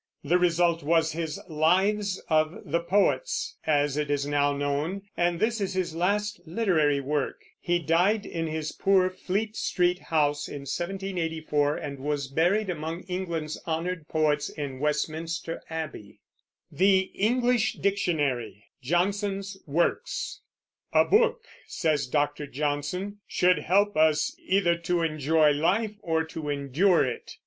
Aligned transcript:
The 0.23 0.39
result 0.39 0.81
was 0.81 1.11
his 1.11 1.39
Lives 1.47 2.19
of 2.27 2.63
the 2.65 2.79
Poets, 2.79 3.55
as 3.67 3.97
it 3.97 4.09
is 4.09 4.25
now 4.25 4.51
known, 4.51 5.03
and 5.15 5.39
this 5.39 5.61
is 5.61 5.75
his 5.75 5.93
last 5.95 6.41
literary 6.47 6.99
work. 6.99 7.43
He 7.59 7.77
died 7.77 8.25
in 8.25 8.47
his 8.47 8.71
poor 8.71 9.11
Fleet 9.11 9.55
Street 9.55 9.99
house, 10.05 10.47
in 10.47 10.61
1784, 10.61 11.77
and 11.77 11.99
was 11.99 12.27
buried 12.29 12.67
among 12.67 13.01
England's 13.01 13.61
honored 13.67 14.07
poets 14.07 14.49
in 14.49 14.79
Westminster 14.79 15.61
Abbey. 15.69 16.19
JOHNSON'S 18.81 19.57
WORKS. 19.67 20.41
"A 20.93 21.05
book," 21.05 21.41
says 21.67 22.07
Dr. 22.07 22.47
Johnson, 22.47 23.19
"should 23.27 23.59
help 23.59 23.95
us 23.95 24.35
either 24.39 24.75
to 24.77 25.03
enjoy 25.03 25.51
life 25.51 25.93
or 26.01 26.23
to 26.23 26.49
endure 26.49 27.05
it." 27.05 27.33